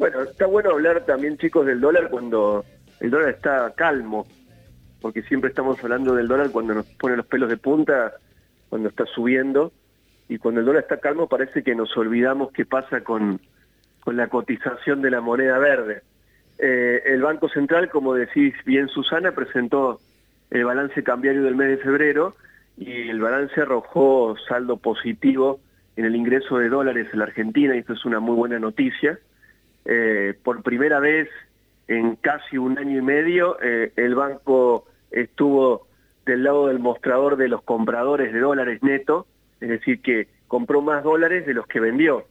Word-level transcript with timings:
Bueno, 0.00 0.22
está 0.22 0.46
bueno 0.46 0.70
hablar 0.70 1.04
también, 1.04 1.36
chicos, 1.36 1.66
del 1.66 1.78
dólar 1.78 2.08
cuando 2.08 2.64
el 3.00 3.10
dólar 3.10 3.28
está 3.28 3.70
calmo, 3.76 4.26
porque 5.02 5.20
siempre 5.24 5.50
estamos 5.50 5.78
hablando 5.84 6.14
del 6.14 6.26
dólar 6.26 6.50
cuando 6.50 6.72
nos 6.72 6.86
pone 6.86 7.18
los 7.18 7.26
pelos 7.26 7.50
de 7.50 7.58
punta, 7.58 8.14
cuando 8.70 8.88
está 8.88 9.04
subiendo, 9.04 9.72
y 10.26 10.38
cuando 10.38 10.60
el 10.60 10.66
dólar 10.66 10.84
está 10.84 11.00
calmo 11.00 11.28
parece 11.28 11.62
que 11.62 11.74
nos 11.74 11.94
olvidamos 11.98 12.50
qué 12.52 12.64
pasa 12.64 13.02
con, 13.02 13.42
con 14.02 14.16
la 14.16 14.28
cotización 14.28 15.02
de 15.02 15.10
la 15.10 15.20
moneda 15.20 15.58
verde. 15.58 16.00
Eh, 16.58 17.02
el 17.04 17.20
Banco 17.20 17.50
Central, 17.50 17.90
como 17.90 18.14
decís 18.14 18.54
bien 18.64 18.88
Susana, 18.88 19.32
presentó 19.32 20.00
el 20.48 20.64
balance 20.64 21.04
cambiario 21.04 21.42
del 21.42 21.56
mes 21.56 21.68
de 21.68 21.76
febrero 21.76 22.36
y 22.78 23.10
el 23.10 23.20
balance 23.20 23.60
arrojó 23.60 24.34
saldo 24.48 24.78
positivo 24.78 25.60
en 25.96 26.06
el 26.06 26.16
ingreso 26.16 26.56
de 26.56 26.70
dólares 26.70 27.08
en 27.12 27.18
la 27.18 27.26
Argentina, 27.26 27.76
y 27.76 27.80
esto 27.80 27.92
es 27.92 28.06
una 28.06 28.18
muy 28.18 28.34
buena 28.34 28.58
noticia. 28.58 29.18
Eh, 29.92 30.34
por 30.44 30.62
primera 30.62 31.00
vez 31.00 31.28
en 31.88 32.14
casi 32.14 32.56
un 32.56 32.78
año 32.78 32.96
y 32.96 33.02
medio, 33.02 33.60
eh, 33.60 33.92
el 33.96 34.14
banco 34.14 34.86
estuvo 35.10 35.88
del 36.24 36.44
lado 36.44 36.68
del 36.68 36.78
mostrador 36.78 37.36
de 37.36 37.48
los 37.48 37.62
compradores 37.62 38.32
de 38.32 38.38
dólares 38.38 38.84
neto, 38.84 39.26
es 39.60 39.68
decir, 39.68 40.00
que 40.00 40.28
compró 40.46 40.80
más 40.80 41.02
dólares 41.02 41.44
de 41.44 41.54
los 41.54 41.66
que 41.66 41.80
vendió. 41.80 42.24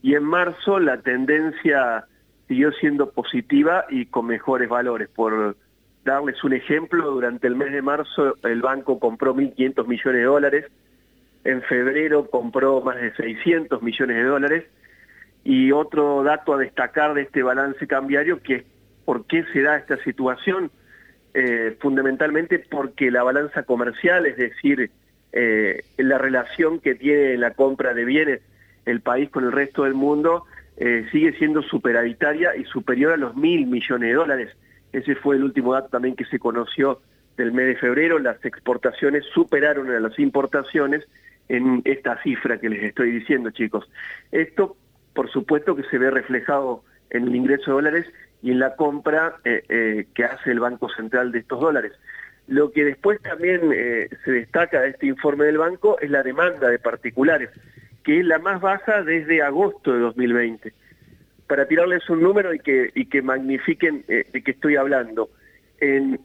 Y 0.00 0.14
en 0.14 0.24
marzo 0.24 0.80
la 0.80 1.02
tendencia 1.02 2.06
siguió 2.48 2.72
siendo 2.72 3.10
positiva 3.10 3.84
y 3.90 4.06
con 4.06 4.24
mejores 4.24 4.70
valores. 4.70 5.10
Por 5.10 5.58
darles 6.06 6.42
un 6.42 6.54
ejemplo, 6.54 7.10
durante 7.10 7.48
el 7.48 7.54
mes 7.54 7.70
de 7.70 7.82
marzo 7.82 8.38
el 8.44 8.62
banco 8.62 8.98
compró 8.98 9.34
1.500 9.34 9.86
millones 9.86 10.20
de 10.20 10.24
dólares, 10.24 10.66
en 11.44 11.60
febrero 11.64 12.30
compró 12.30 12.80
más 12.80 12.96
de 12.96 13.14
600 13.14 13.82
millones 13.82 14.16
de 14.16 14.22
dólares, 14.22 14.64
y 15.44 15.72
otro 15.72 16.22
dato 16.22 16.54
a 16.54 16.58
destacar 16.58 17.14
de 17.14 17.22
este 17.22 17.42
balance 17.42 17.86
cambiario, 17.86 18.42
que 18.42 18.54
es 18.56 18.64
por 19.04 19.26
qué 19.26 19.44
se 19.52 19.62
da 19.62 19.76
esta 19.76 20.02
situación, 20.02 20.70
eh, 21.34 21.76
fundamentalmente 21.80 22.58
porque 22.58 23.10
la 23.10 23.22
balanza 23.22 23.64
comercial, 23.64 24.24
es 24.24 24.36
decir, 24.36 24.90
eh, 25.32 25.84
la 25.98 26.16
relación 26.16 26.80
que 26.80 26.94
tiene 26.94 27.36
la 27.36 27.52
compra 27.52 27.92
de 27.92 28.04
bienes 28.04 28.40
el 28.86 29.00
país 29.00 29.30
con 29.30 29.44
el 29.44 29.52
resto 29.52 29.84
del 29.84 29.94
mundo, 29.94 30.44
eh, 30.76 31.06
sigue 31.12 31.32
siendo 31.38 31.62
superavitaria 31.62 32.56
y 32.56 32.64
superior 32.64 33.12
a 33.12 33.16
los 33.16 33.36
mil 33.36 33.66
millones 33.66 34.08
de 34.08 34.14
dólares. 34.14 34.56
Ese 34.92 35.14
fue 35.16 35.36
el 35.36 35.44
último 35.44 35.72
dato 35.72 35.88
también 35.88 36.16
que 36.16 36.24
se 36.24 36.38
conoció 36.38 37.00
del 37.36 37.52
mes 37.52 37.66
de 37.66 37.76
febrero, 37.76 38.18
las 38.18 38.42
exportaciones 38.44 39.24
superaron 39.34 39.90
a 39.90 39.98
las 39.98 40.18
importaciones 40.18 41.04
en 41.48 41.82
esta 41.84 42.22
cifra 42.22 42.58
que 42.58 42.68
les 42.68 42.84
estoy 42.84 43.10
diciendo, 43.10 43.50
chicos. 43.50 43.90
Esto 44.30 44.76
por 45.14 45.30
supuesto 45.30 45.76
que 45.76 45.84
se 45.84 45.98
ve 45.98 46.10
reflejado 46.10 46.82
en 47.10 47.28
el 47.28 47.36
ingreso 47.36 47.70
de 47.70 47.72
dólares 47.72 48.06
y 48.42 48.50
en 48.50 48.58
la 48.58 48.76
compra 48.76 49.36
eh, 49.44 49.64
eh, 49.68 50.06
que 50.14 50.24
hace 50.24 50.50
el 50.50 50.60
Banco 50.60 50.88
Central 50.90 51.32
de 51.32 51.38
estos 51.38 51.60
dólares. 51.60 51.92
Lo 52.46 52.72
que 52.72 52.84
después 52.84 53.22
también 53.22 53.70
eh, 53.72 54.10
se 54.24 54.32
destaca 54.32 54.82
de 54.82 54.90
este 54.90 55.06
informe 55.06 55.46
del 55.46 55.56
banco 55.56 55.98
es 56.00 56.10
la 56.10 56.22
demanda 56.22 56.68
de 56.68 56.78
particulares, 56.78 57.48
que 58.02 58.20
es 58.20 58.26
la 58.26 58.38
más 58.38 58.60
baja 58.60 59.02
desde 59.02 59.42
agosto 59.42 59.92
de 59.94 60.00
2020. 60.00 60.74
Para 61.46 61.66
tirarles 61.66 62.08
un 62.10 62.22
número 62.22 62.52
y 62.52 62.58
que, 62.58 62.90
y 62.94 63.06
que 63.06 63.22
magnifiquen 63.22 64.04
de 64.06 64.42
qué 64.44 64.50
estoy 64.50 64.76
hablando, 64.76 65.30
en 65.78 66.20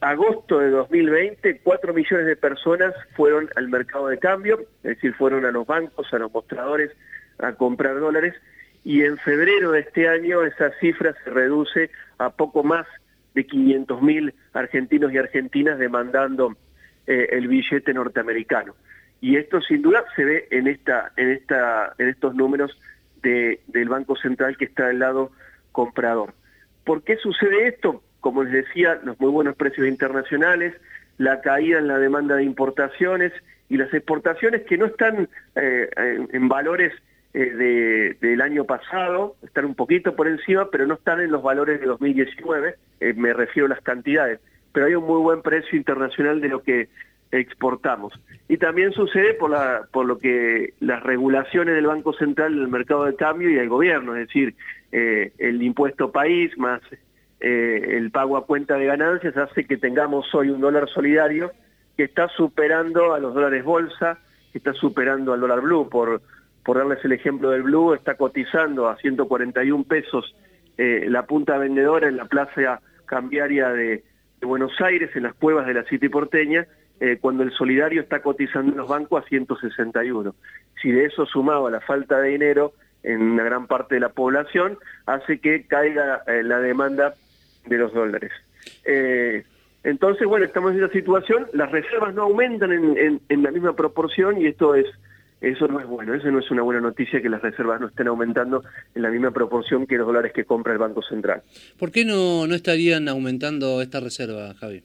agosto 0.00 0.58
de 0.58 0.70
2020, 0.70 1.60
4 1.62 1.94
millones 1.94 2.26
de 2.26 2.36
personas 2.36 2.94
fueron 3.16 3.48
al 3.56 3.68
mercado 3.68 4.08
de 4.08 4.18
cambio, 4.18 4.60
es 4.82 4.96
decir, 4.96 5.14
fueron 5.14 5.46
a 5.46 5.50
los 5.50 5.66
bancos, 5.66 6.12
a 6.12 6.18
los 6.18 6.32
mostradores, 6.32 6.90
a 7.38 7.52
comprar 7.54 7.98
dólares 8.00 8.34
y 8.84 9.02
en 9.02 9.16
febrero 9.18 9.72
de 9.72 9.80
este 9.80 10.08
año 10.08 10.42
esa 10.42 10.70
cifra 10.78 11.14
se 11.24 11.30
reduce 11.30 11.90
a 12.18 12.30
poco 12.30 12.62
más 12.62 12.86
de 13.34 13.46
500.000 13.46 14.32
argentinos 14.52 15.12
y 15.12 15.18
argentinas 15.18 15.78
demandando 15.78 16.56
eh, 17.06 17.28
el 17.32 17.48
billete 17.48 17.92
norteamericano. 17.94 18.74
Y 19.20 19.36
esto 19.36 19.60
sin 19.62 19.82
duda 19.82 20.04
se 20.14 20.24
ve 20.24 20.48
en, 20.50 20.66
esta, 20.66 21.12
en, 21.16 21.30
esta, 21.30 21.94
en 21.98 22.08
estos 22.08 22.34
números 22.34 22.78
de, 23.22 23.60
del 23.68 23.88
Banco 23.88 24.16
Central 24.16 24.56
que 24.58 24.66
está 24.66 24.88
del 24.88 24.98
lado 24.98 25.32
comprador. 25.72 26.34
¿Por 26.84 27.02
qué 27.02 27.16
sucede 27.16 27.68
esto? 27.68 28.02
Como 28.20 28.44
les 28.44 28.52
decía, 28.52 29.00
los 29.02 29.18
muy 29.18 29.30
buenos 29.30 29.56
precios 29.56 29.88
internacionales, 29.88 30.74
la 31.16 31.40
caída 31.40 31.78
en 31.78 31.88
la 31.88 31.98
demanda 31.98 32.36
de 32.36 32.44
importaciones 32.44 33.32
y 33.70 33.78
las 33.78 33.92
exportaciones 33.94 34.62
que 34.66 34.76
no 34.76 34.86
están 34.86 35.28
eh, 35.56 35.88
en 36.32 36.48
valores 36.48 36.92
eh, 37.36 38.16
del 38.20 38.40
año 38.40 38.64
pasado, 38.64 39.34
están 39.42 39.64
un 39.64 39.74
poquito 39.74 40.14
por 40.14 40.28
encima, 40.28 40.70
pero 40.70 40.86
no 40.86 40.94
están 40.94 41.20
en 41.20 41.32
los 41.32 41.42
valores 41.42 41.80
de 41.80 41.86
2019, 41.86 42.76
eh, 43.00 43.12
me 43.14 43.32
refiero 43.32 43.66
a 43.66 43.70
las 43.70 43.80
cantidades, 43.80 44.38
pero 44.72 44.86
hay 44.86 44.94
un 44.94 45.04
muy 45.04 45.20
buen 45.20 45.42
precio 45.42 45.76
internacional 45.76 46.40
de 46.40 46.48
lo 46.48 46.62
que 46.62 46.88
exportamos. 47.32 48.12
Y 48.48 48.58
también 48.58 48.92
sucede 48.92 49.34
por, 49.34 49.50
la, 49.50 49.88
por 49.90 50.06
lo 50.06 50.18
que 50.18 50.74
las 50.78 51.02
regulaciones 51.02 51.74
del 51.74 51.86
Banco 51.86 52.12
Central 52.12 52.54
del 52.54 52.68
mercado 52.68 53.04
de 53.04 53.16
cambio 53.16 53.50
y 53.50 53.54
del 53.54 53.68
gobierno, 53.68 54.14
es 54.14 54.28
decir, 54.28 54.54
eh, 54.92 55.32
el 55.38 55.60
impuesto 55.60 56.12
país 56.12 56.56
más 56.56 56.80
el 57.40 58.10
pago 58.10 58.38
a 58.38 58.46
cuenta 58.46 58.78
de 58.78 58.86
ganancias 58.86 59.36
hace 59.36 59.66
que 59.66 59.76
tengamos 59.76 60.34
hoy 60.34 60.48
un 60.48 60.62
dólar 60.62 60.88
solidario 60.88 61.52
que 61.94 62.04
está 62.04 62.28
superando 62.28 63.12
a 63.12 63.18
los 63.18 63.34
dólares 63.34 63.62
bolsa, 63.64 64.18
que 64.50 64.58
está 64.58 64.72
superando 64.72 65.34
al 65.34 65.40
dólar 65.40 65.60
blue 65.60 65.90
por 65.90 66.22
por 66.64 66.78
darles 66.78 67.04
el 67.04 67.12
ejemplo 67.12 67.50
del 67.50 67.62
Blue, 67.62 67.94
está 67.94 68.14
cotizando 68.14 68.88
a 68.88 68.96
141 68.96 69.84
pesos 69.84 70.34
eh, 70.78 71.06
la 71.08 71.26
punta 71.26 71.58
vendedora 71.58 72.08
en 72.08 72.16
la 72.16 72.24
plaza 72.24 72.80
cambiaria 73.04 73.68
de, 73.68 74.02
Buenos 74.40 74.78
Aires, 74.82 75.08
en 75.14 75.22
las 75.22 75.32
cuevas 75.32 75.66
de 75.66 75.72
la 75.72 75.84
City 75.84 76.10
porteña, 76.10 76.66
eh, 77.00 77.16
cuando 77.18 77.44
el 77.44 77.50
solidario 77.52 78.02
está 78.02 78.20
cotizando 78.20 78.72
en 78.72 78.76
los 78.76 78.88
bancos 78.88 79.24
a 79.24 79.26
161. 79.26 80.34
Si 80.82 80.90
de 80.90 81.06
eso 81.06 81.24
sumaba 81.24 81.70
la 81.70 81.80
falta 81.80 82.20
de 82.20 82.28
dinero 82.28 82.74
en 83.02 83.22
una 83.22 83.44
gran 83.44 83.66
parte 83.66 83.94
de 83.94 84.02
la 84.02 84.10
población, 84.10 84.76
hace 85.06 85.38
que 85.38 85.66
caiga 85.66 86.24
eh, 86.26 86.42
la 86.42 86.60
demanda 86.60 87.14
de 87.64 87.78
los 87.78 87.94
dólares. 87.94 88.32
entonces, 89.82 90.26
bueno, 90.26 90.44
estamos 90.44 90.72
en 90.72 90.84
esa 90.84 90.92
situación, 90.92 91.46
las 91.54 91.70
reservas 91.70 92.12
no 92.12 92.24
aumentan 92.24 92.70
en 92.72 93.42
la 93.42 93.50
misma 93.50 93.74
proporción 93.74 94.38
y 94.42 94.46
esto 94.46 94.74
es 94.74 94.86
eso 95.50 95.68
no 95.68 95.80
es 95.80 95.86
bueno, 95.86 96.14
eso 96.14 96.30
no 96.30 96.38
es 96.38 96.50
una 96.50 96.62
buena 96.62 96.80
noticia 96.80 97.20
que 97.20 97.28
las 97.28 97.42
reservas 97.42 97.80
no 97.80 97.88
estén 97.88 98.08
aumentando 98.08 98.64
en 98.94 99.02
la 99.02 99.10
misma 99.10 99.30
proporción 99.30 99.86
que 99.86 99.96
los 99.96 100.06
dólares 100.06 100.32
que 100.32 100.44
compra 100.44 100.72
el 100.72 100.78
Banco 100.78 101.02
Central. 101.02 101.42
¿Por 101.78 101.90
qué 101.90 102.04
no, 102.04 102.46
no 102.46 102.54
estarían 102.54 103.08
aumentando 103.08 103.82
esta 103.82 104.00
reserva, 104.00 104.54
Javi? 104.54 104.82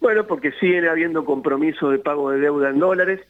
Bueno, 0.00 0.26
porque 0.26 0.52
siguen 0.60 0.86
habiendo 0.86 1.24
compromisos 1.24 1.90
de 1.92 1.98
pago 1.98 2.30
de 2.30 2.40
deuda 2.40 2.70
en 2.70 2.78
dólares, 2.78 3.20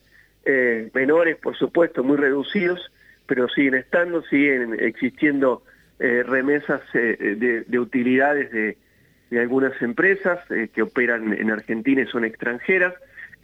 eh, 0.44 0.91
menores, 0.92 1.37
por 1.37 1.56
supuesto, 1.56 2.03
muy 2.03 2.16
reducidos, 2.16 2.81
pero 3.26 3.48
siguen 3.48 3.75
estando, 3.75 4.22
siguen 4.22 4.76
existiendo 4.81 5.62
eh, 5.98 6.22
remesas 6.22 6.82
eh, 6.94 7.65
de, 7.69 7.78
utilidades 7.78 8.50
de, 8.50 8.76
de 9.31 9.41
algunas 9.41 9.81
empresas 9.82 10.41
que 10.75 10.82
operan 10.82 11.32
en 11.32 11.50
Argentina 11.50 12.03
y 12.03 12.06
son 12.06 12.25
extranjeras. 12.25 12.94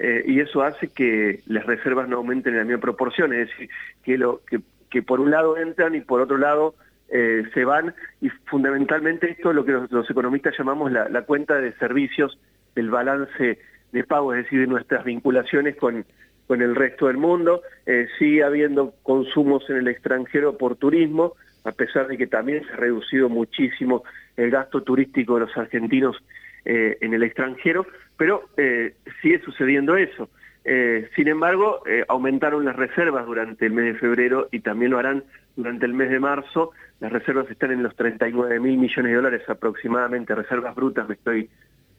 Eh, 0.03 0.25
y 0.27 0.41
eso 0.41 0.63
hace 0.63 0.89
que 0.89 1.41
las 1.47 1.67
reservas 1.67 2.09
no 2.09 2.17
aumenten 2.17 2.55
en 2.55 2.61
la 2.61 2.65
misma 2.65 2.81
proporción, 2.81 3.35
es 3.35 3.51
decir, 3.51 3.69
que, 4.03 4.17
lo, 4.17 4.41
que, 4.47 4.61
que 4.89 5.03
por 5.03 5.21
un 5.21 5.31
lado 5.31 5.59
entran 5.59 5.95
y 5.95 6.01
por 6.01 6.23
otro 6.23 6.39
lado 6.39 6.75
eh, 7.11 7.43
se 7.53 7.67
van, 7.67 7.95
y 8.23 8.31
fundamentalmente 8.47 9.31
esto 9.31 9.51
es 9.51 9.57
lo 9.57 9.65
que 9.67 9.73
los, 9.91 10.09
economistas 10.09 10.57
llamamos 10.57 10.91
la, 10.91 11.23
cuenta 11.23 11.57
de 11.61 11.73
servicios 11.73 12.39
del 12.75 12.89
balance 12.89 13.59
de 13.93 14.05
pago, 14.05 14.33
es 14.33 14.45
decir, 14.45 14.61
de 14.61 14.69
nuestras 14.69 15.05
vinculaciones 15.05 15.77
con, 15.77 16.07
con 16.47 16.63
el 16.63 16.75
resto 16.77 17.09
del 17.09 17.19
mundo. 17.19 17.61
Eh, 17.85 18.07
sigue 18.19 18.43
habiendo 18.43 18.95
consumos 19.03 19.69
en 19.69 19.77
el 19.77 19.89
extranjero 19.89 20.57
por 20.57 20.77
turismo, 20.77 21.35
a 21.65 21.73
pesar 21.73 22.07
de 22.07 22.17
que 22.17 22.27
también 22.27 22.65
se 22.65 22.73
ha 22.73 22.77
reducido 22.77 23.29
muchísimo 23.29 24.03
el 24.39 24.51
gasto 24.51 24.83
turístico 24.83 25.35
de 25.35 25.41
los 25.41 25.57
argentinos 25.59 26.17
eh, 26.65 26.99
en 27.01 27.15
el 27.15 27.23
extranjero, 27.23 27.87
pero 28.17 28.51
eh, 28.57 28.95
sigue 29.23 29.41
sucediendo 29.41 29.97
eso. 29.97 30.29
Eh, 30.65 31.09
sin 31.17 31.29
embargo, 31.29 31.83
aumentaron 32.09 32.67
las 32.67 32.77
reservas 32.77 33.25
durante 33.25 33.65
el 33.65 33.73
mes 33.73 33.95
de 33.95 33.99
febrero 33.99 34.49
y 34.53 34.61
también 34.61 34.91
lo 34.91 34.99
harán 34.99 35.25
durante 35.57 35.87
el 35.87 35.95
mes 35.95 36.11
de 36.11 36.21
marzo. 36.21 36.73
Las 37.01 37.13
reservas 37.13 37.51
están 37.51 37.71
en 37.71 37.83
los 37.83 37.97
39 37.97 38.61
mil 38.61 38.77
millones 38.77 39.11
de 39.11 39.17
dólares 39.17 39.43
aproximadamente, 39.49 40.35
reservas 40.35 40.75
brutas 40.75 41.09
me 41.09 41.15
estoy 41.15 41.49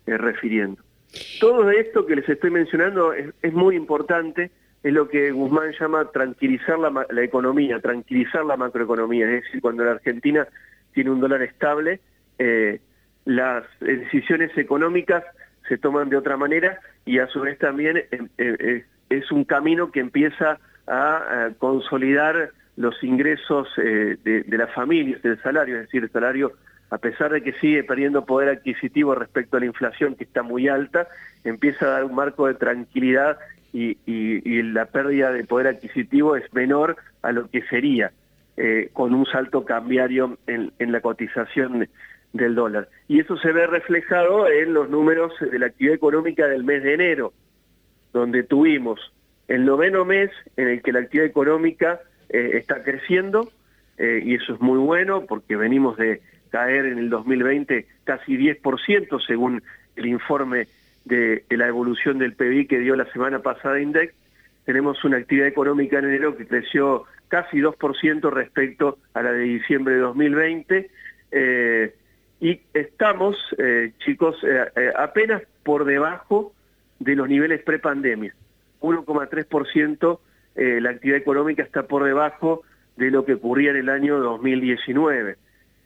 refiriendo. 0.05 0.83
Todo 1.39 1.71
esto 1.71 2.05
que 2.05 2.15
les 2.15 2.29
estoy 2.29 2.51
mencionando 2.51 3.13
es, 3.13 3.53
muy 3.53 3.75
importante, 3.75 4.51
es 4.83 4.93
lo 4.93 5.09
que 5.09 5.31
Guzmán 5.31 5.73
llama 5.79 6.05
tranquilizar 6.11 6.77
la, 6.77 7.23
economía, 7.23 7.79
tranquilizar 7.79 8.45
la 8.45 8.57
macroeconomía, 8.57 9.25
es 9.25 9.43
decir, 9.43 9.59
cuando 9.59 9.83
la 9.83 9.91
Argentina 9.91 10.47
tiene 10.93 11.09
un 11.09 11.19
dólar 11.19 11.41
estable, 11.41 11.99
las 13.25 13.63
decisiones 13.79 14.56
económicas 14.57 15.23
se 15.68 15.77
toman 15.77 16.09
de 16.09 16.18
otra 16.18 16.38
manera 16.38 16.79
y 17.06 17.19
a 17.19 17.27
su 17.27 17.41
vez 17.41 17.57
también 17.59 17.97
eh, 17.97 18.07
eh, 18.38 18.85
es 19.09 19.31
un 19.31 19.44
camino 19.44 19.91
que 19.91 20.00
empieza 20.00 20.59
a, 20.88 21.50
consolidar 21.59 22.51
los 22.75 23.01
ingresos 23.03 23.68
eh, 23.77 24.18
de, 24.23 24.57
las 24.57 24.73
familias, 24.73 25.21
del 25.21 25.41
salario, 25.41 25.75
es 25.75 25.83
decir, 25.83 26.03
el 26.03 26.12
salario, 26.12 26.53
a 26.89 26.97
pesar 26.97 27.31
de 27.31 27.41
que 27.41 27.53
sigue 27.53 27.83
perdiendo 27.83 28.25
poder 28.25 28.50
adquisitivo 28.50 29.15
respecto 29.15 29.57
a 29.57 29.59
la 29.59 29.65
inflación 29.65 30.15
que 30.15 30.24
está 30.24 30.44
muy 30.44 30.67
alta, 30.67 31.07
empieza 31.44 31.85
a 31.85 31.89
dar 31.89 32.03
un 32.03 32.15
marco 32.15 32.47
de 32.47 32.56
tranquilidad 32.56 33.38
y, 33.74 33.97
la 34.63 34.85
pérdida 34.85 35.31
de 35.31 35.44
poder 35.44 35.67
adquisitivo 35.67 36.35
es 36.35 36.51
menor 36.53 36.97
a 37.21 37.31
lo 37.31 37.50
que 37.50 37.62
sería 37.63 38.12
eh, 38.57 38.89
con 38.94 39.13
un 39.13 39.25
salto 39.25 39.63
cambiario 39.65 40.38
en 40.47 40.91
la 40.91 41.01
cotización 41.01 41.88
del 42.33 42.55
dólar. 42.55 42.89
Y 43.07 43.19
eso 43.19 43.37
se 43.37 43.51
ve 43.51 43.67
reflejado 43.67 44.47
en 44.47 44.73
los 44.73 44.89
números 44.89 45.33
de 45.39 45.59
la 45.59 45.67
actividad 45.67 45.95
económica 45.95 46.47
del 46.47 46.63
mes 46.63 46.83
de 46.83 46.93
enero, 46.93 47.33
donde 48.13 48.43
tuvimos 48.43 48.99
el 49.47 49.65
noveno 49.65 50.05
mes 50.05 50.31
en 50.55 50.69
el 50.69 50.81
que 50.81 50.93
la 50.93 50.99
actividad 50.99 51.27
económica 51.27 51.99
eh, 52.29 52.51
está 52.53 52.83
creciendo, 52.83 53.51
eh, 53.97 54.21
y 54.23 54.35
eso 54.35 54.53
es 54.53 54.61
muy 54.61 54.79
bueno 54.79 55.25
porque 55.25 55.55
venimos 55.55 55.97
de 55.97 56.21
caer 56.49 56.85
en 56.85 56.99
el 56.99 57.09
2020 57.09 57.85
casi 58.03 58.37
10% 58.37 59.25
según 59.25 59.61
el 59.95 60.05
informe 60.05 60.67
de, 61.05 61.43
la 61.49 61.67
evolución 61.67 62.17
del 62.17 62.33
PBI 62.33 62.67
que 62.67 62.79
dio 62.79 62.95
la 62.95 63.11
semana 63.11 63.39
pasada 63.39 63.81
INDEC. 63.81 64.13
Tenemos 64.65 65.03
una 65.03 65.17
actividad 65.17 65.47
económica 65.47 65.99
en 65.99 66.05
enero 66.05 66.37
que 66.37 66.47
creció 66.47 67.05
casi 67.27 67.57
2% 67.57 68.31
respecto 68.31 68.97
a 69.13 69.21
la 69.21 69.31
de 69.31 69.43
diciembre 69.43 69.95
de 69.95 69.99
2020. 70.01 70.89
Eh, 71.31 71.93
y 72.41 72.59
estamos, 72.73 73.38
chicos, 74.03 74.35
apenas 74.97 75.43
por 75.63 75.85
debajo 75.85 76.53
de 76.99 77.15
los 77.15 77.29
niveles 77.29 77.61
prepandemia. 77.63 78.33
1,3% 78.81 80.19
eh, 80.55 80.81
la 80.81 80.89
actividad 80.89 81.17
económica 81.19 81.63
está 81.63 81.83
por 81.83 82.03
debajo 82.03 82.63
de 82.97 83.09
lo 83.09 83.25
que 83.25 83.35
ocurría 83.35 83.71
en 83.71 83.77
el 83.77 83.89
año 83.89 84.19
2019. 84.19 85.38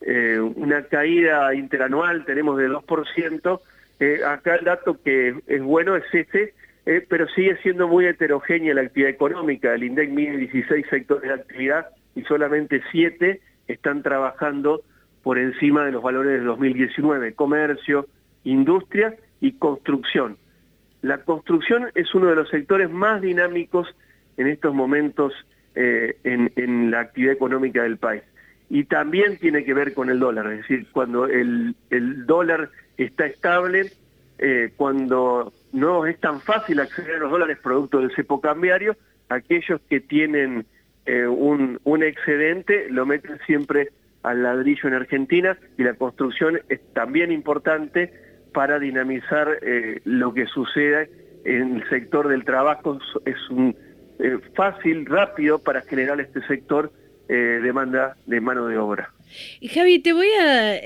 Eh, 0.01 0.39
una 0.39 0.83
caída 0.83 1.53
interanual 1.53 2.25
tenemos 2.25 2.57
de 2.57 2.69
2%. 2.69 3.61
Eh, 3.99 4.21
acá 4.25 4.55
el 4.55 4.65
dato 4.65 5.01
que 5.01 5.35
es 5.47 5.61
bueno 5.61 5.95
es 5.95 6.03
este, 6.11 6.53
eh, 6.85 7.05
pero 7.07 7.27
sigue 7.29 7.57
siendo 7.57 7.87
muy 7.87 8.05
heterogénea 8.05 8.73
la 8.73 8.81
actividad 8.81 9.11
económica. 9.11 9.73
El 9.73 9.83
INDEC 9.83 10.09
mide 10.09 10.37
16 10.37 10.85
sectores 10.89 11.29
de 11.29 11.33
actividad 11.33 11.87
y 12.15 12.23
solamente 12.23 12.81
7 12.91 13.39
están 13.67 14.03
trabajando 14.03 14.81
por 15.25 15.39
encima 15.39 15.83
de 15.83 15.91
los 15.91 16.03
valores 16.03 16.39
de 16.39 16.45
2019. 16.45 17.33
Comercio, 17.33 18.05
industria 18.43 19.15
y 19.41 19.53
construcción. 19.53 20.37
La 21.01 21.23
construcción 21.23 21.87
es 21.95 22.13
uno 22.13 22.27
de 22.27 22.35
los 22.35 22.47
sectores 22.49 22.91
más 22.91 23.23
dinámicos 23.23 23.87
en 24.37 24.45
estos 24.45 24.75
momentos 24.75 25.33
eh, 25.73 26.17
en, 26.23 26.91
la 26.91 26.99
actividad 26.99 27.33
económica 27.33 27.81
del 27.81 27.97
país. 27.97 28.21
Y 28.69 28.83
también 28.83 29.39
tiene 29.39 29.65
que 29.65 29.73
ver 29.73 29.95
con 29.95 30.11
el 30.11 30.19
dólar, 30.19 30.45
es 30.51 30.57
decir, 30.59 30.85
cuando 30.91 31.25
el, 31.25 31.75
dólar 32.27 32.69
está 32.95 33.25
estable, 33.25 33.93
eh, 34.37 34.73
cuando 34.77 35.53
no 35.73 36.05
es 36.05 36.19
tan 36.19 36.39
fácil 36.39 36.79
acceder 36.79 37.15
a 37.15 37.19
los 37.21 37.31
dólares 37.31 37.57
producto 37.63 37.99
del 37.99 38.15
cepo 38.15 38.39
cambiario, 38.41 38.95
aquellos 39.29 39.81
que 39.89 40.01
tienen 40.01 40.67
eh, 41.07 41.25
un, 41.25 41.79
un 41.83 42.03
excedente 42.03 42.91
lo 42.91 43.07
meten 43.07 43.39
siempre 43.47 43.89
al 44.25 44.41
ladrillo 44.41 44.87
en 44.87 44.95
Argentina 44.95 45.57
y 45.77 45.83
la 45.83 45.93
construcción 45.93 46.59
es 46.67 46.81
también 46.93 47.31
importante 47.31 48.11
para 48.53 48.79
dinamizar 48.79 49.59
eh, 49.61 50.01
lo 50.03 50.33
que 50.33 50.47
sucede 50.47 51.09
en 51.43 51.75
el 51.77 51.89
sector 51.89 52.27
del 52.27 52.43
trabajo. 52.43 52.99
Es 53.25 53.49
un 53.51 53.75
eh, 54.17 54.37
fácil, 54.55 55.05
rápido 55.05 55.59
para 55.59 55.81
generar 55.81 56.19
este 56.19 56.41
sector 56.47 56.91
eh, 57.29 57.59
demanda 57.61 58.17
de 58.25 58.41
mano 58.41 58.67
de 58.67 58.77
obra. 58.77 59.11
Javi, 59.61 59.99
te 59.99 60.13
voy 60.13 60.27
a 60.39 60.79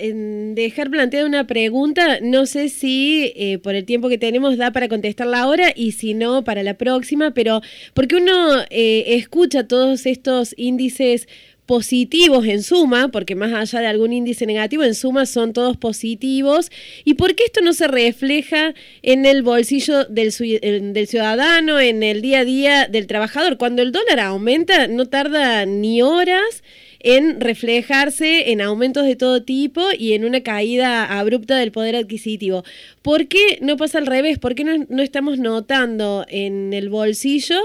dejar 0.56 0.90
planteada 0.90 1.28
una 1.28 1.46
pregunta, 1.46 2.20
no 2.22 2.46
sé 2.46 2.70
si 2.70 3.60
por 3.62 3.76
el 3.76 3.86
tiempo 3.86 4.08
que 4.08 4.18
tenemos 4.18 4.58
da 4.58 4.72
para 4.72 4.88
contestarla 4.88 5.42
ahora 5.42 5.68
y 5.76 5.92
si 5.92 6.14
no 6.14 6.44
para 6.44 6.64
la 6.64 6.76
próxima, 6.76 7.32
pero 7.32 7.62
porque 7.94 8.16
uno 8.16 8.64
escucha 8.70 9.68
todos 9.68 10.06
estos 10.06 10.56
índices 10.58 11.28
positivos 11.70 12.48
en 12.48 12.64
suma, 12.64 13.10
porque 13.10 13.36
más 13.36 13.54
allá 13.54 13.82
de 13.82 13.86
algún 13.86 14.12
índice 14.12 14.48
negativo, 14.48 14.84
en 14.84 14.96
suma 14.96 15.28
son 15.28 15.54
todos 15.54 15.78
positivos. 15.78 16.72
¿Y 17.06 17.14
por 17.14 17.36
qué 17.36 17.44
esto 17.44 17.62
no 17.62 17.74
se 17.74 17.88
refleja 17.88 18.74
en 19.04 19.28
el 19.28 19.44
bolsillo 19.44 20.04
del, 20.06 20.32
ciudadano, 20.32 21.80
en 21.80 22.02
el 22.02 22.24
día 22.24 22.40
a 22.40 22.46
día 22.46 22.88
del 22.88 23.06
trabajador? 23.06 23.60
Cuando 23.60 23.84
el 23.84 23.92
dólar 23.92 24.20
aumenta, 24.20 24.88
no 24.88 25.06
tarda 25.06 25.68
ni 25.68 26.02
horas 26.02 26.64
en 27.02 27.40
reflejarse 27.40 28.50
en 28.50 28.62
aumentos 28.62 29.06
de 29.06 29.16
todo 29.16 29.44
tipo 29.44 29.84
y 29.96 30.14
en 30.14 30.26
una 30.26 30.42
caída 30.42 31.20
abrupta 31.20 31.56
del 31.56 31.72
poder 31.72 31.96
adquisitivo. 31.96 32.64
¿Por 33.04 33.28
qué 33.28 33.60
no 33.62 33.78
pasa 33.78 34.00
al 34.00 34.08
revés? 34.08 34.40
¿Por 34.40 34.56
qué 34.56 34.64
no, 34.64 35.04
estamos 35.04 35.38
notando 35.38 36.26
en 36.30 36.74
el 36.74 36.90
bolsillo 36.90 37.60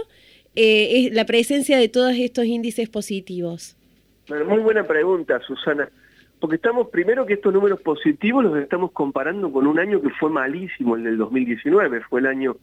eh, 0.56 1.08
la 1.10 1.24
presencia 1.24 1.78
de 1.78 1.88
todos 1.88 2.12
estos 2.16 2.44
índices 2.44 2.90
positivos? 2.90 3.76
Muy 4.28 4.60
buena 4.60 4.84
pregunta, 4.84 5.40
Susana. 5.40 5.88
Porque 6.40 6.56
estamos, 6.56 6.88
primero 6.88 7.24
que 7.24 7.34
estos 7.34 7.52
números 7.52 7.80
positivos 7.80 8.44
los 8.44 8.56
estamos 8.58 8.92
comparando 8.92 9.50
con 9.52 9.66
un 9.66 9.78
año 9.78 10.00
que 10.00 10.10
fue 10.10 10.30
malísimo, 10.30 10.96
el 10.96 11.04
del 11.04 11.16
2019. 11.16 12.02
Fue 12.02 12.20
el 12.20 12.26
año 12.26 12.56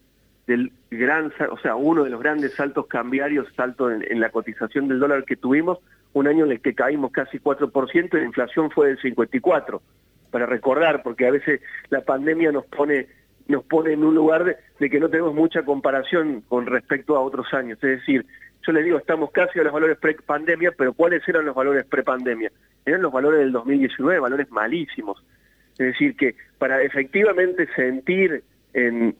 del 0.47 0.71
gran, 0.89 1.31
o 1.49 1.57
sea, 1.59 1.75
uno 1.75 2.03
de 2.03 2.09
los 2.09 2.19
grandes 2.21 2.53
saltos 2.53 2.87
cambiarios, 2.87 3.47
salto 3.55 3.89
en, 3.89 4.19
la 4.19 4.29
cotización 4.29 4.87
del 4.87 4.99
dólar 4.99 5.23
que 5.25 5.35
tuvimos, 5.35 5.79
un 6.13 6.27
año 6.27 6.45
en 6.45 6.51
el 6.51 6.61
que 6.61 6.75
caímos 6.75 7.11
casi 7.11 7.39
4% 7.39 8.13
y 8.13 8.17
la 8.17 8.25
inflación 8.25 8.69
fue 8.71 8.87
del 8.87 8.99
54%. 8.99 9.81
Para 10.29 10.45
recordar, 10.45 11.03
porque 11.03 11.27
a 11.27 11.31
veces 11.31 11.61
la 11.89 12.01
pandemia 12.01 12.51
nos 12.51 12.65
pone 12.65 13.07
nos 13.47 13.65
pone 13.65 13.91
en 13.91 14.03
un 14.03 14.15
lugar 14.15 14.57
de 14.79 14.89
que 14.89 14.99
no 14.99 15.09
tenemos 15.09 15.33
mucha 15.33 15.63
comparación 15.63 16.41
con 16.47 16.67
respecto 16.67 17.17
a 17.17 17.21
otros 17.21 17.53
años. 17.53 17.77
Es 17.81 17.99
decir, 17.99 18.25
yo 18.65 18.71
les 18.71 18.85
digo, 18.85 18.97
estamos 18.97 19.31
casi 19.31 19.59
a 19.59 19.63
los 19.63 19.73
valores 19.73 19.97
pre-pandemia, 19.97 20.71
pero 20.77 20.93
¿cuáles 20.93 21.27
eran 21.27 21.45
los 21.45 21.55
valores 21.55 21.85
pre-pandemia? 21.85 22.51
Eran 22.85 23.01
los 23.01 23.11
valores 23.11 23.39
del 23.39 23.51
2019, 23.51 24.19
valores 24.19 24.51
malísimos. 24.51 25.23
Es 25.73 25.87
decir, 25.87 26.15
que 26.15 26.35
para 26.57 26.81
efectivamente 26.81 27.67
sentir 27.75 28.43
en, 28.73 29.15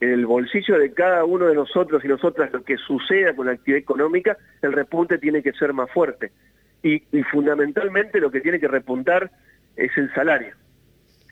el 0.00 0.26
bolsillo 0.26 0.78
de 0.78 0.92
cada 0.92 1.24
uno 1.24 1.46
de 1.46 1.54
nosotros 1.54 2.04
y 2.04 2.08
nosotras 2.08 2.52
lo 2.52 2.62
que 2.62 2.76
suceda 2.76 3.34
con 3.34 3.46
la 3.46 3.52
actividad 3.52 3.80
económica, 3.80 4.36
el 4.62 4.72
repunte 4.72 5.18
tiene 5.18 5.42
que 5.42 5.52
ser 5.52 5.72
más 5.72 5.90
fuerte. 5.90 6.32
Y, 6.82 7.00
fundamentalmente 7.30 8.20
lo 8.20 8.30
que 8.30 8.40
tiene 8.40 8.60
que 8.60 8.68
repuntar 8.68 9.30
es 9.76 9.90
el 9.96 10.12
salario. 10.14 10.54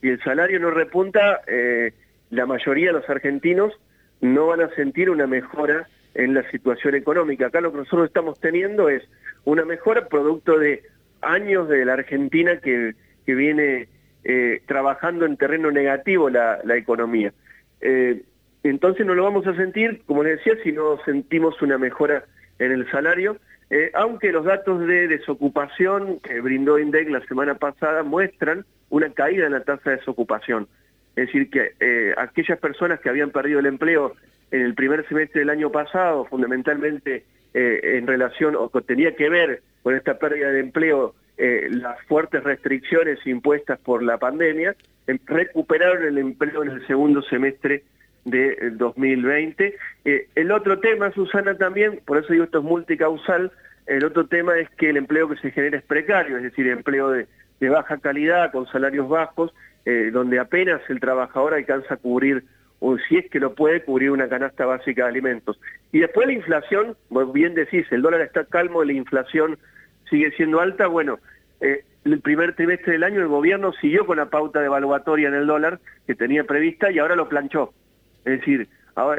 Si 0.00 0.08
el 0.08 0.22
salario 0.22 0.58
no 0.58 0.70
repunta, 0.70 1.42
eh, 1.46 1.92
la 2.30 2.46
mayoría 2.46 2.88
de 2.88 2.94
los 2.94 3.08
argentinos 3.08 3.72
no 4.20 4.46
van 4.46 4.62
a 4.62 4.70
sentir 4.70 5.10
una 5.10 5.26
mejora 5.26 5.87
en 6.14 6.35
la 6.35 6.49
situación 6.50 6.95
económica. 6.95 7.47
Acá 7.47 7.61
lo 7.61 7.73
que 7.73 7.78
nosotros 7.78 8.07
estamos 8.07 8.38
teniendo 8.40 8.88
es 8.88 9.02
una 9.45 9.64
mejora 9.64 10.09
producto 10.09 10.59
de 10.59 10.83
años 11.21 11.69
de 11.69 11.85
la 11.85 11.95
Argentina 11.95 12.59
que, 12.59 12.95
que 13.25 13.35
viene 13.35 13.88
eh, 14.25 14.62
trabajando 14.66 15.25
en 15.25 15.37
terreno 15.37 15.71
negativo 15.71 16.28
la, 16.31 16.61
la 16.64 16.76
economía. 16.76 17.33
Eh, 17.81 18.23
entonces 18.62 19.07
no 19.07 19.14
lo 19.14 19.25
vamos 19.25 19.47
a 19.47 19.57
sentir, 19.57 20.02
como 20.07 20.23
les 20.23 20.38
decía, 20.38 20.54
si 20.62 20.73
no 20.73 20.99
sentimos 21.04 21.61
una 21.62 21.78
mejora 21.78 22.25
en 22.59 22.73
el 22.73 22.88
salario, 22.90 23.38
eh, 23.71 23.90
aunque 23.95 24.31
los 24.31 24.45
datos 24.45 24.87
de 24.87 25.09
desocupación 25.09 26.21
que 26.21 26.40
brindó 26.40 26.78
INDEC 26.78 27.09
la 27.09 27.25
semana 27.26 27.54
pasada 27.54 28.02
muestran 28.02 28.64
una 28.90 29.11
caída 29.11 29.47
en 29.47 29.52
la 29.52 29.64
tasa 29.64 29.90
de 29.90 29.97
desocupación. 29.97 30.69
Es 31.16 31.26
decir, 31.26 31.50
que 31.50 32.14
aquellas 32.16 32.59
personas 32.59 33.00
que 33.00 33.11
habían 33.11 33.31
perdido 33.31 33.61
el 33.61 33.66
empleo 33.66 34.14
en 34.52 34.61
el 34.61 34.75
primer 34.75 35.06
semestre 35.09 35.40
del 35.40 35.50
año 35.50 35.73
pasado, 35.73 36.26
fundamentalmente 36.26 37.25
eh, 37.54 37.80
en 37.99 38.06
relación 38.06 38.54
o 38.54 38.68
que 38.68 38.82
tenía 38.82 39.16
que 39.16 39.28
ver 39.28 39.62
con 39.82 39.97
esta 39.97 40.18
pérdida 40.18 40.50
de 40.50 40.61
empleo, 40.61 41.14
eh, 41.38 41.68
las 41.71 42.00
fuertes 42.02 42.44
restricciones 42.44 43.18
impuestas 43.26 43.78
por 43.80 44.02
la 44.02 44.18
pandemia, 44.18 44.76
em, 45.06 45.18
recuperaron 45.26 46.04
el 46.04 46.18
empleo 46.18 46.62
en 46.62 46.71
el 46.71 46.87
segundo 46.87 47.23
semestre 47.23 47.82
de 48.26 48.71
2020. 48.73 49.75
Eh, 50.04 50.28
el 50.35 50.52
otro 50.52 50.78
tema, 50.78 51.11
Susana, 51.12 51.56
también, 51.56 52.00
por 52.04 52.18
eso 52.18 52.32
digo 52.32 52.44
esto 52.44 52.59
es 52.59 52.64
multicausal, 52.64 53.50
el 53.87 54.04
otro 54.04 54.26
tema 54.26 54.59
es 54.59 54.68
que 54.76 54.90
el 54.90 54.99
empleo 54.99 55.28
que 55.28 55.37
se 55.37 55.50
genera 55.50 55.78
es 55.78 55.85
precario, 55.85 56.37
es 56.37 56.42
decir, 56.42 56.68
empleo 56.68 57.11
de, 57.11 57.26
de 57.59 57.68
baja 57.71 57.97
calidad, 57.99 58.52
con 58.52 58.66
salarios 58.66 59.09
bajos, 59.09 59.52
donde 60.12 60.38
apenas 60.38 60.80
el 60.88 61.00
trabajador 61.00 61.54
alcanza 61.54 61.94
a 61.94 61.97
cubrir 61.97 62.44
o 62.84 62.98
si 62.98 63.16
es 63.16 63.30
que 63.30 63.38
lo 63.38 63.54
puede 63.54 63.84
cubrir 63.84 64.10
una 64.10 64.28
canasta 64.28 64.66
básica 64.66 65.04
de 65.04 65.10
alimentos. 65.10 65.58
Y 65.92 66.00
después 66.00 66.26
la 66.26 66.32
inflación, 66.32 66.96
bien 67.32 67.54
decís, 67.54 67.86
el 67.92 68.02
dólar 68.02 68.22
está 68.22 68.44
calmo, 68.44 68.82
la 68.82 68.92
inflación 68.92 69.56
sigue 70.10 70.32
siendo 70.32 70.60
alta, 70.60 70.88
bueno, 70.88 71.20
eh, 71.60 71.84
el 72.04 72.20
primer 72.20 72.56
trimestre 72.56 72.94
del 72.94 73.04
año 73.04 73.20
el 73.20 73.28
gobierno 73.28 73.72
siguió 73.74 74.04
con 74.04 74.16
la 74.16 74.30
pauta 74.30 74.60
devaluatoria 74.60 75.28
en 75.28 75.34
el 75.34 75.46
dólar 75.46 75.78
que 76.08 76.16
tenía 76.16 76.42
prevista 76.42 76.90
y 76.90 76.98
ahora 76.98 77.14
lo 77.14 77.28
planchó. 77.28 77.72
Es 78.24 78.40
decir, 78.40 78.68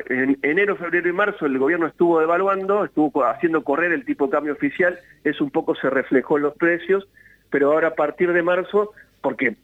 en 0.10 0.38
enero, 0.42 0.76
febrero 0.76 1.08
y 1.08 1.14
marzo 1.14 1.46
el 1.46 1.58
gobierno 1.58 1.88
estuvo 1.88 2.20
devaluando, 2.20 2.84
estuvo 2.84 3.24
haciendo 3.24 3.64
correr 3.64 3.94
el 3.94 4.04
tipo 4.04 4.26
de 4.26 4.32
cambio 4.34 4.52
oficial, 4.52 5.00
eso 5.24 5.42
un 5.42 5.52
poco 5.52 5.74
se 5.76 5.90
reflejó 5.90 6.36
en 6.36 6.44
los 6.44 6.56
precios, 6.56 7.08
pero 7.50 7.72
ahora 7.72 7.88
a 7.90 7.96
partir 7.96 8.34
de 8.34 8.44
marzo, 8.44 8.92
porque 9.22 9.56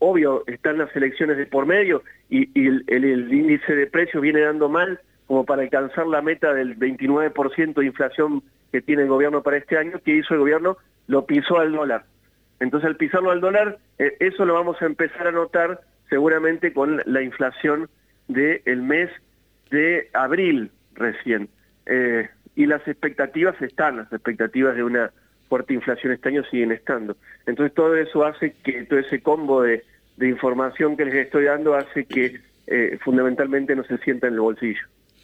obvio 0.00 0.42
están 0.46 0.78
las 0.78 0.94
elecciones 0.96 1.36
de 1.36 1.46
por 1.46 1.66
medio 1.66 2.02
y, 2.28 2.50
el, 2.66 3.32
índice 3.32 3.74
de 3.74 3.86
precios 3.86 4.22
viene 4.22 4.40
dando 4.40 4.68
mal 4.68 5.00
como 5.26 5.44
para 5.44 5.62
alcanzar 5.62 6.06
la 6.08 6.22
meta 6.22 6.52
del 6.52 6.76
29% 6.76 7.74
de 7.74 7.86
inflación 7.86 8.42
que 8.72 8.82
tiene 8.82 9.02
el 9.02 9.08
gobierno 9.08 9.42
para 9.42 9.58
este 9.58 9.78
año, 9.78 10.00
¿qué 10.04 10.16
hizo 10.16 10.34
el 10.34 10.40
gobierno? 10.40 10.76
Lo 11.06 11.24
pisó 11.26 11.58
al 11.58 11.72
dólar. 11.72 12.04
Entonces 12.58 12.88
al 12.88 12.96
pisarlo 12.96 13.30
al 13.30 13.40
dólar, 13.40 13.78
eh, 13.98 14.16
eso 14.20 14.44
lo 14.44 14.54
vamos 14.54 14.80
a 14.82 14.86
empezar 14.86 15.26
a 15.28 15.32
notar 15.32 15.80
seguramente 16.08 16.72
con 16.72 17.00
la 17.06 17.22
inflación 17.22 17.88
del 18.28 18.82
mes 18.82 19.10
de 19.70 20.08
abril 20.12 20.70
recién. 20.94 21.48
Eh, 21.86 22.28
y 22.56 22.66
las 22.66 22.86
expectativas 22.86 23.60
están, 23.62 23.98
las 23.98 24.12
expectativas 24.12 24.74
de 24.76 24.84
una 24.84 25.12
fuerte 25.50 25.74
inflación 25.74 26.12
este 26.12 26.28
año 26.28 26.44
siguen 26.44 26.70
estando. 26.72 27.16
Entonces 27.44 27.74
todo 27.74 27.96
eso 27.96 28.24
hace 28.24 28.54
que, 28.62 28.84
todo 28.84 29.00
ese 29.00 29.20
combo 29.20 29.62
de, 29.62 29.84
información 30.22 30.96
que 30.96 31.06
les 31.06 31.14
estoy 31.14 31.44
dando 31.44 31.74
hace 31.74 32.04
que 32.04 32.40
eh, 32.66 32.98
fundamentalmente 33.02 33.74
no 33.74 33.82
se 33.84 33.98
sienta 33.98 34.28
en 34.28 34.34
el 34.34 34.40
bolsillo. 34.40 34.86